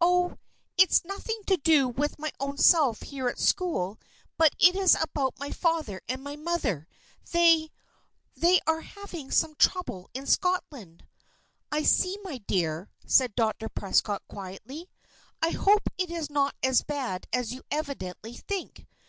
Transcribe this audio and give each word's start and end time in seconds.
Oh! 0.00 0.36
it's 0.76 1.04
nothing 1.04 1.40
to 1.46 1.56
do 1.56 1.86
with 1.88 2.18
my 2.18 2.32
own 2.40 2.58
self 2.58 3.02
here 3.02 3.28
at 3.28 3.38
school; 3.38 4.00
but 4.36 4.52
it 4.58 4.74
is 4.74 4.96
about 5.00 5.38
my 5.38 5.52
father 5.52 6.00
and 6.08 6.24
my 6.24 6.34
mother. 6.34 6.88
They 7.30 7.70
they 8.36 8.58
are 8.66 8.80
having 8.80 9.30
some 9.30 9.54
trouble 9.54 10.10
in 10.12 10.26
Scotland." 10.26 11.06
"I 11.70 11.84
see, 11.84 12.18
my 12.24 12.38
dear," 12.38 12.90
said 13.06 13.36
Dr. 13.36 13.68
Prescott, 13.68 14.22
quietly. 14.26 14.90
"I 15.40 15.50
hope 15.50 15.82
it 15.96 16.10
is 16.10 16.28
not 16.30 16.56
as 16.64 16.82
bad 16.82 17.28
as 17.32 17.52
you 17.54 17.62
evidently 17.70 18.32
think. 18.36 18.88